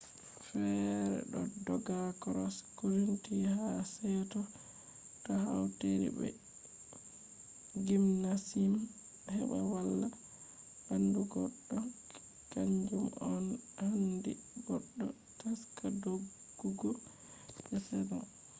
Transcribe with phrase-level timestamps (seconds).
[0.45, 4.41] fere ɗo dogga cross country ha se’to
[5.23, 6.27] to hautiri be
[7.87, 8.73] gymnasium
[9.35, 10.07] heɓa valla
[10.85, 11.77] ɓandu goɗɗo
[12.51, 12.99] kan ju
[13.31, 14.31] on no handi
[14.67, 15.05] goɗɗo
[15.39, 16.89] taska doggugo
[17.67, 18.25] je season